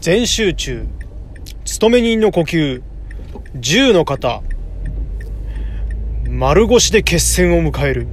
[0.00, 0.86] 全集中。
[1.66, 2.82] 勤め人の呼吸。
[3.56, 4.40] 10の方。
[6.26, 8.06] 丸腰で決戦を迎える。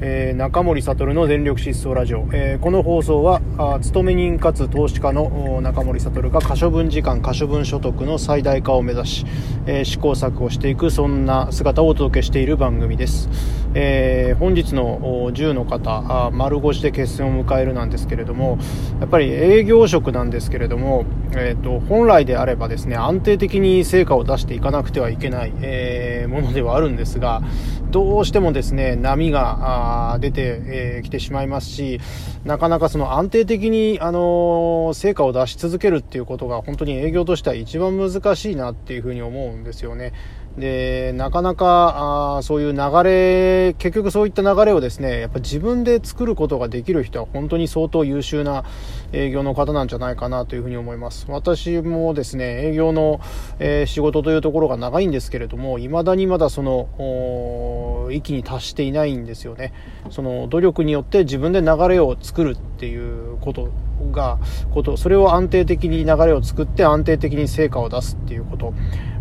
[0.00, 9.26] えー、中森悟の全力疾走ラジオ、えー、この放送はあ勤め人かつ投資家の中森悟が可処分時間可処分所得の最大化を目指し、
[9.66, 13.30] えー、試行錯誤していくそんな姿をお届けしている番組です、
[13.72, 18.58] えー、本日の10の方あ丸腰で決戦を迎えるなんですけれども
[19.00, 27.40] やっぱり営業職なんですけれども、えーと、本来であればですね安定的に成果を出していかなくてはいけない、えー、ものではあるんですが
[27.90, 32.00] どうしてもですね波が出てき、てしまいますし、
[32.44, 40.12] なかなかその安定的に、あの成果を出し続けるっていうことが本当に営業としては一番難しいなっていうふうに思うんですよね。
[40.58, 48.64] で、なかなか、あそういう流れ、結局そういった流れをですね、やっぱ自分で作ることができる人は本当に相当優秀な
[49.12, 51.26] 営業の方なんじゃないかなというふうに思います。
[51.28, 53.20] 私もですね、営業の、
[53.58, 59.74] えー、仕事というところが長いんですけれども、未だにまだその、域に達していないんですよね。
[60.10, 63.70] その努力によって自分で流れを作るっていうこと
[64.12, 64.38] が、
[64.72, 68.74] こと、それを安定的に流れを作って安定的に成果を出すっていうこと。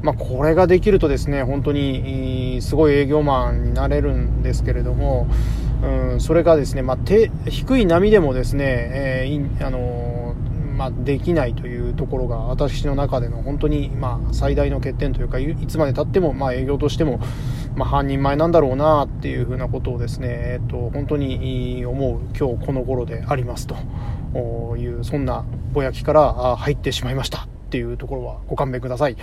[0.03, 5.27] まあ、これができるとですね、本当にすごい営業マンになれるんですけれども、
[5.83, 6.97] うん、それがですね、まあ、
[7.49, 10.35] 低い波でもですね、えー、あの
[10.75, 17.21] まあ、できないというところが私の中での本当に、まあ、最大の欠点というかいつまでたっても、まあ、営業としても、
[17.75, 23.75] まあ、半人前なんだろうなっていうふうなことをですね、えっと、本当に思う今日この頃でありますと
[24.77, 27.47] いうそんなぼやきから入ってしまいました。
[27.65, 29.17] っていうところはご勘弁ください。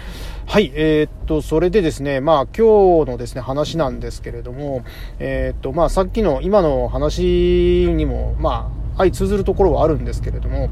[0.46, 4.84] はい、えー、っと、それでですね、まあ今日のですね、話なんですけれども、
[5.20, 10.68] えー、っと、まあさっきの今の話にも、まあ相通ずるところはあるんですけれども、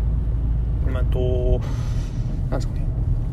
[0.92, 1.60] まあと、
[2.50, 2.79] なんですかね、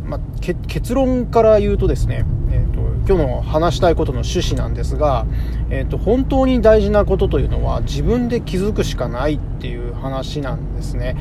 [0.08, 0.20] まあ、
[0.68, 5.26] 結論から言うとですね、えーと、今日の話したいことの趣旨なんですが、
[5.70, 11.18] えーと本当に大事なことというのは自分で気づくしかないっていう話なんですね。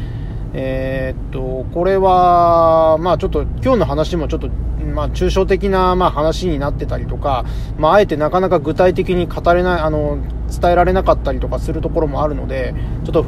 [0.58, 7.44] えー、っと、これは、まあちょっと今日の話もちょっと、まあ抽象的な、まあ、話になってたりとか、
[7.76, 13.26] まああえてなかなか具体的に語れない、あの、伝えられなかったりとかするところもあるので、ちょっと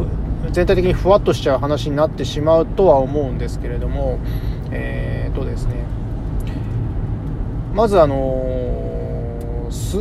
[0.53, 4.19] 全体的にふわっとしちゃう話になってしまうとは思うんですけれども、
[4.71, 5.08] え
[7.75, 9.99] まずあのす、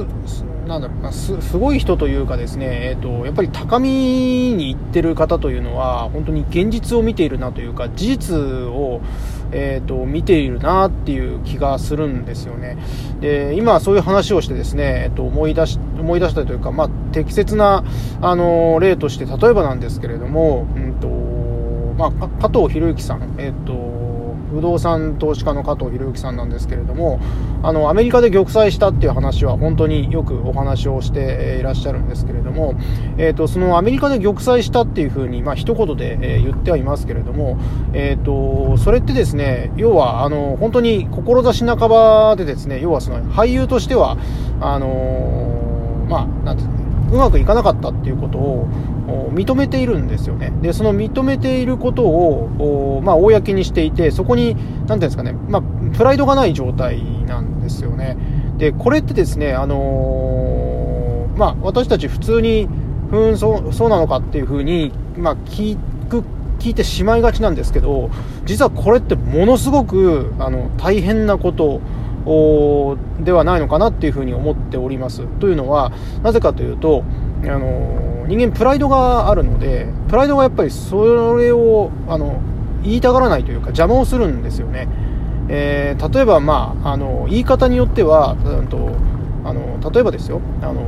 [0.67, 9.01] なんだろうなすすごい人というかですね、えーと、やっぱり高みに行ってる方というのは本当に現実を見ているなというか事実を、
[9.51, 12.77] えーと、見ているなっていう気がするんですよね。
[13.21, 17.83] で今そういう話をしてですね、えーと、思い出し思い出したというか、まあ、適切な
[18.21, 21.07] あの例として例えばなんですけれども、うんと
[21.97, 24.06] まあ、加藤博之さん、えーと
[24.51, 27.19] 不動産投資家の加藤博之さんなんですけれども
[27.63, 32.75] あのアメリカで玉砕したっていう話は本当によくお話をしていらっしゃるんですけれども、
[33.17, 37.57] えーと、そのアメリカで玉砕したっていうふうに、まあ一言で、え言ってはいますけれども、
[37.93, 44.17] えーと、それってですね要はあの本当に志半ばでですね要はその俳優としては
[44.61, 48.67] あのまあなんていううまくいかなかったっていうことを
[49.33, 50.51] 認めているんですよね。
[50.61, 58.17] で、その認めていることを、まあ、公にしていて、そこに、なんていうんですかね、まあ、プライドがない状態なんですよね。
[58.57, 62.67] で、これってですね、あのー、まあ、私たち普通に、
[63.09, 65.77] ふん、そう、そうなのかっていうふうに、まあ、聞
[66.09, 66.23] く、
[66.59, 68.09] 聞いてしまいがちなんですけど、
[68.45, 71.81] 実はこれってものすごく、あの、大変なこと
[73.23, 75.25] ではないのかなっていうふうに思っております。
[75.39, 75.91] というのは、
[76.23, 77.03] なぜかというと、
[77.43, 82.41] あの人間プライドがあるので、プライドがやっぱりそれをあの
[82.83, 84.87] 言いたがらないというか邪魔をするんですよね。
[85.49, 88.89] えー、例えば、まあ、あの言い方によっては、うんと
[89.45, 90.81] あの例えばですよあの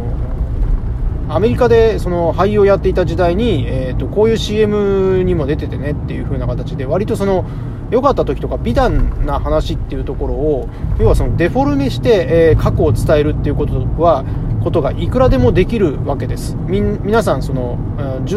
[1.29, 7.45] アメリカでその俳優をやっていた時代に、えーと、こういう CM にも出ててねっていう風な形で割とその
[7.91, 10.69] 良かった時とか美談な話っていうところを
[10.99, 14.23] 要はそのデフォルメして、え、過去を伝えるっていうことは
[14.63, 16.55] ことがいくらでもできるわけです。
[16.67, 17.77] 皆さんその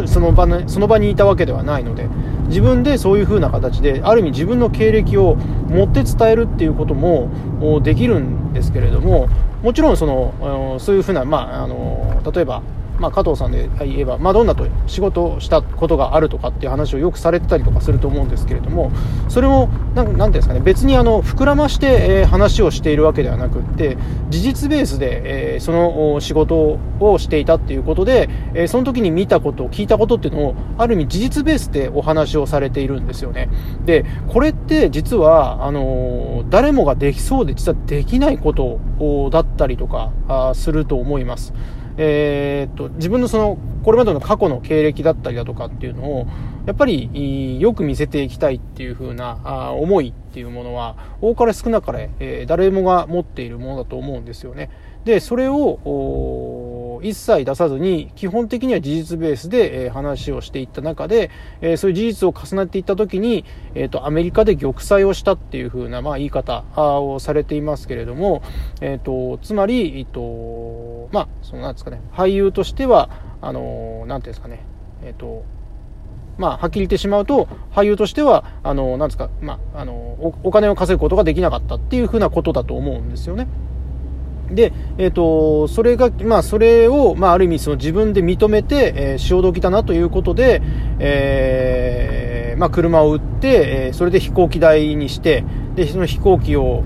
[0.07, 2.09] その場その場にいたわけではないので
[2.49, 5.37] 自分でそういう風な形である意味自分の経歴を
[5.69, 7.29] 持って伝えるっていうことも
[7.83, 9.29] できるんですけれども
[9.63, 12.63] もちろんそのそういう風な、まあ、あの例えば
[13.03, 18.93] まあ、加藤さんで言えばマドンナと仕事をしたことがあるとかっていう話をよくされてたりとかすると思うんですけれども
[19.29, 19.67] それも
[19.97, 21.87] 何ていうんですかね別にあの膨らまして、
[22.21, 23.99] えー、話をしているわけではなくって
[24.31, 33.49] 事実ベースで、えー、その仕事をしていたっていうことで、えー、その時に見たこと聞いたことっていうのをある意味事実ベースでお話をされているんですよね
[33.85, 38.79] でこれって実はあの誰もができそうで実はできないこと
[39.31, 41.53] だったりとかあすると思います。
[41.97, 46.27] えー、っと自分のそのこれまでの過去の経歴だったりだとかっていうのを
[46.67, 54.71] やっぱりよく見せていきたいっていう風な思いっていうものは多かれ少なかれ、え、誰もが持っているものだと思うんですよね。
[55.05, 55.81] でそれを
[57.03, 63.45] 一切出さずに基本的には事実ベースで、え、話をしていった中で、え、そういう事実を重ねていった時に、
[63.75, 66.65] えーと、アメリカで玉砕をしたっていう風な、まあ、言い方
[67.01, 68.43] をされていますけれども、
[68.81, 73.11] えーと、つまり、えーとまあ、そのなんですかね俳優としては
[73.41, 74.65] あのなんていうんですかね
[75.05, 75.45] えっ、と
[76.39, 83.49] まあ、はっきり言ってしまうと、俳優としては、あの、なんですか、まあ、あのお、お金を稼ぐことができなかったっていうふうなことだと思うんですよね。
[84.51, 90.63] で、えっ、ー、と、それが、まあ、それを、まあ、ある意味、その自分で認めて、えー、潮時だなということで、
[90.99, 95.45] えー、まあ、車を売って、えー、それで飛行機代にして、
[95.75, 96.83] で、その飛行機を、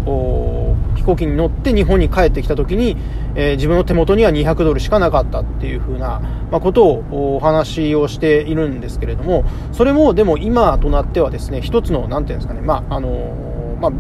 [0.95, 2.97] 飛行機に乗って日本に帰ってきた時に、
[3.35, 6.21] え、自分の手元には200ドルしかなかったっていうふうな、
[6.51, 13.93] ま、ことをお話をしているんですけれども、それも、でも今となってはですね、一つの、なんていうんですかね、まあ、あのまあ、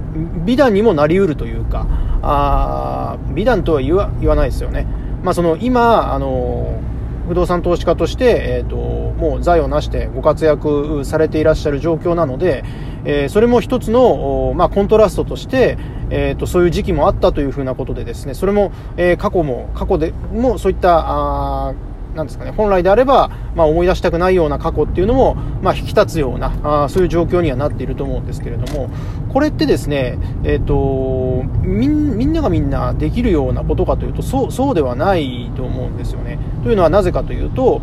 [0.44, 1.86] 美談にもなりうるというか、
[2.22, 4.86] あ美談とは言わ言わないですよね。
[5.22, 6.80] まあ、その今、あの
[7.28, 12.64] 不動産投資家として、えーと、もう財を成してご活躍されていらっしゃる状況なので、
[13.04, 15.76] えー、それも一つの、まあ、コントラストとして、
[16.10, 21.74] えーと、そういう時期もあったというふうなことでですねそれも、えー、過去も過去でもそういったあ
[22.16, 28.90] なんですかね、本来であれば、まあ、思い出したくないような過去っていうのも、まあ、引き立つようなあそういう状況にはなっていると思うんですけれども
[29.32, 36.38] これってですね、えーと、みんながみんなできるようなことかというとそうそうではないと思うんですよね。
[36.64, 37.82] というのはなぜかというと、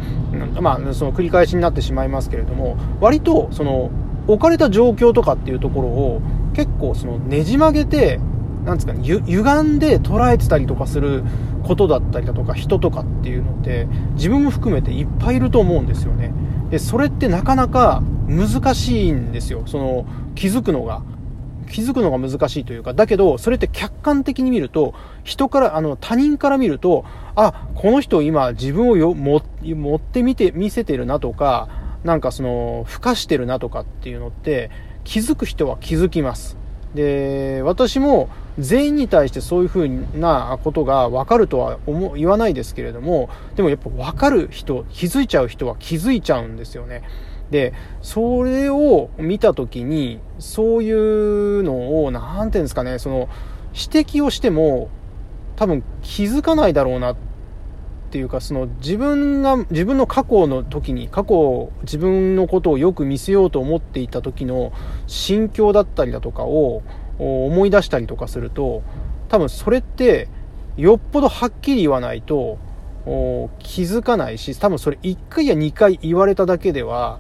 [0.60, 3.92] まあ、その繰り返しになってしまいますけれども割とその
[4.28, 6.22] 置かれた状況とかっていうところを
[6.54, 8.20] 結構そのねじ曲げて
[8.66, 11.24] なんですかね、ゆ歪んで捉えてたりとかする
[11.64, 16.34] ことだったりだとか人とかっていうのって自分も含めていっぱいいると思うんですよね。
[16.70, 19.64] で、それってなかなか難しいんですよ。
[19.66, 20.06] その
[20.36, 21.02] 気づくのが。
[21.72, 24.94] 気づくのが難しいというか、だけど、それって客観的に見ると、
[25.24, 27.06] 人から、あの、他人から見ると、
[27.36, 31.70] あ、この人今自分をよ持ってみて、見せてるなとか、
[32.04, 34.72] なんかその、ふかしてるなとかっていうのって、
[35.04, 36.58] 気づく人は気づきます。
[36.94, 38.30] で、私も
[38.60, 47.04] 全員に対してそういうふうなことが分かるとは思言わないですけれども、でもやっぱ分かる人、気づいちゃう人は気づいちゃうんですよね。
[47.50, 53.28] で、それを見たときに、そういうのを、なんていうんですかね、その、
[53.74, 54.90] 指摘をしても、
[55.56, 57.33] 多分気づかないだろうなって
[58.14, 64.72] ていうか、その自分が、自分の過去の時に、過去自分のことをよく見せようと思っていた時の
[65.08, 66.84] 心境だったりだとかを
[67.18, 68.84] 思い出したりとかすると、
[69.30, 70.28] 多分それって
[70.78, 72.60] よっぽどはっきり言わないと
[73.58, 77.20] 気づかないし、多分それ1回や2回言われただけでは、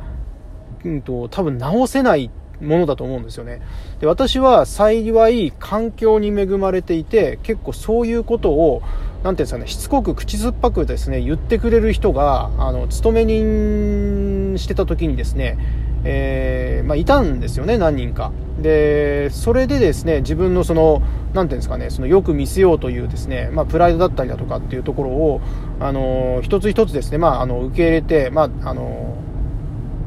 [0.85, 2.29] うんと、多分直せない
[2.61, 3.61] ものだと思うんですよね。
[3.99, 8.81] で、私は幸い環境に恵まれていて、結構そういうことを、
[9.23, 15.57] なんていうんですかね、しつこく口酸っぱくですね、言ってくれる人が、あの、勤め人してた時にですね、
[16.05, 18.31] えー、まあ、いたんですよね、何人か。
[18.61, 21.01] で、それでですね、自分のその、
[21.33, 25.41] なんていうんですかね、そのよく見せようというですね、まあ、プライドだったりだとかっていうところを、
[25.79, 29.15] あの、一つ一つですね、まあ、あの、受け入れて、まあ、あの、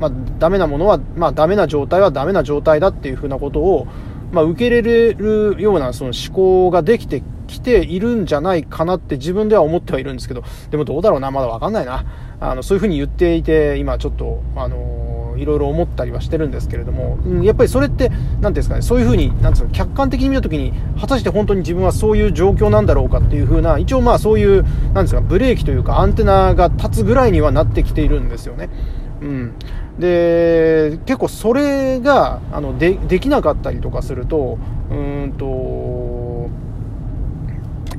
[0.00, 3.86] まあ、ダメなものは、まあ、ダメな状態はダメな状態だっていうふうなことを、
[4.32, 12.04] まあ、受け入れるようなその思考ができてきているんじゃないかなって自分では思ってはいるんですけど、でもどうだろうな、まだわかんないな。
[12.40, 18.10] あの、そういうふうに言っていて、今ちょっと、あのいろいろ思ったりはしてるんですけれども、うん、やっぱりそれって、
[18.40, 28.70] なんですかね、そういうふうに、なんですか、客観的に見たときに、果たして本当に自分はそういう状況なんだろうかっていうふうな、一応まあそういう、なんですか、ブレーキというかアンテナが立つぐらいにはなってきているんですよね。
[29.20, 29.54] うん。
[29.98, 34.58] で結構それがあのでできなかったりとかすると
[34.90, 36.50] うんと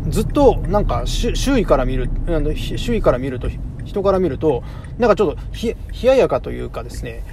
[0.09, 2.09] ずっとなんか周囲から見る
[2.55, 3.49] 周囲から見ると
[3.83, 4.63] 人から見ると
[4.97, 7.23] なんかちょっと冷ややかというかですね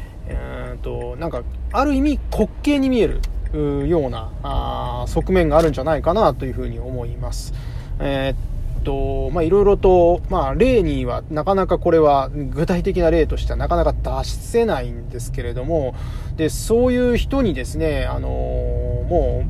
[0.71, 1.42] うんとなんか
[1.73, 3.09] ある意味滑稽に見え
[3.52, 7.52] るようなあ側面があるんじゃないかなというふうに思います。
[8.00, 8.53] えー
[8.84, 15.94] と、まあ、いろいろと、まあ、例には、なかなかこれは、具体的な例としてはなかなか出せないんですけれども、
[16.36, 19.44] で、そういう人にですね、あのも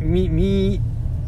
[0.00, 0.80] う、み、み、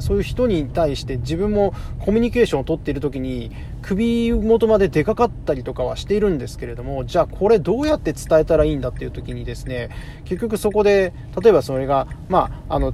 [0.03, 9.91] そういう人に対して自分もコミュニケーションを取っている時に首元まで出かかったりとかはしているんですけれどもじゃあこれどうやって伝えたらいいんだっていう時にですね
[10.25, 12.93] 結局そこで例えばそれがまああの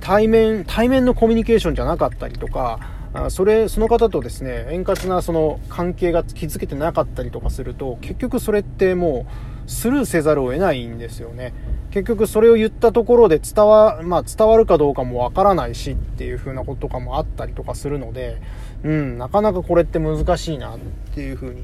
[0.00, 9.26] 対面対面のコミュニケーションじゃなかったりとかあそれその方とですね円滑なその関係が築けてなかったりとかすると結局それっても
[9.66, 11.52] うスルーせざるを得ないんですよね
[11.90, 18.40] 結局それを言ったところで伝わ,、まあ、伝わるかどうかもわからないしっていう風なこととかもあったりとかするので、
[18.82, 20.78] うん、なかなかこれって難しいなっ
[21.14, 21.54] ていう風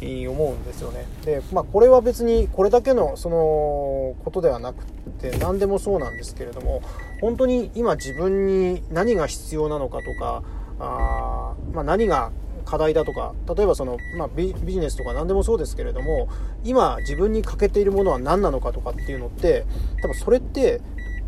[0.00, 1.04] に思うんですよね。
[1.24, 4.86] で、まあ、これは別にこれだけのそのことではなくっ
[5.20, 6.82] て何でもそうなんですけれども
[7.20, 10.42] 本当に今自分に何が必要なのかとか
[10.78, 12.30] あ、まあ、何が
[12.64, 16.28] 課題だとか例えばその、まあ、ビジネスとか何でもそうですけれども
[16.64, 19.64] 今自分に欠けているものは何なのかとかっていうのって
[20.00, 20.80] 多分それって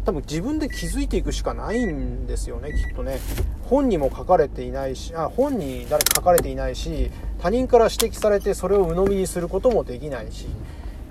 [0.05, 3.19] 多分自分で気づいていくしかないんですよねきっとね。
[3.65, 7.11] 本にも書かれていないしあ本に誰か書かれていないし
[7.41, 10.47] 他人から指摘されてそれを鵜呑みにすることもできないし、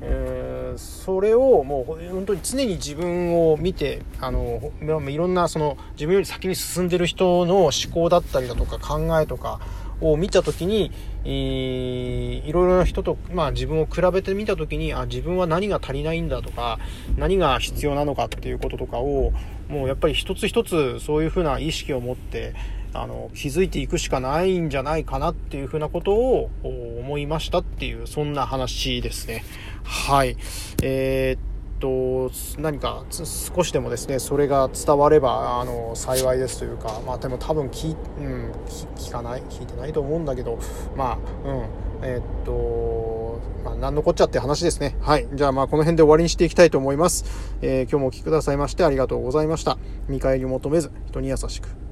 [0.01, 9.59] えー、それをもう本当に常に自分を見てあのいろんなその自分より先に進んでる人の思考だったりだとか考えとか
[10.01, 10.91] を見た時に、
[11.23, 16.79] いろいろな人と、まあ、自分を比べてみた時にあ自分は何が足りないんだとか
[17.17, 19.31] 何が必要なのかっていうこととかを
[19.69, 22.53] もうやっぱり一つ一つそういうふうな意識を持って
[22.93, 29.43] あの気づいていくしかないんじゃないかなっていうふうなことを思いましたっていうそんな話ですね。
[29.83, 30.37] はい。
[30.81, 38.51] えーと、何か少しでもですね、それが伝われば、あの、幸いですというか、まあでも多分聞、うん、
[38.95, 40.59] 聞かない、聞いてないと思うんだけど、
[40.95, 41.65] まあ、うん、
[42.01, 44.95] えー、っと、まあ、何のこっちゃって話ですね。
[45.01, 45.27] はい。
[45.33, 47.25] じゃあまあこの辺で終わりにしていきたいと思います。
[47.61, 49.77] えー、今日もお聴きくださいましてありがとうございました。
[50.07, 51.82] 見返りを求めず、人に優しく。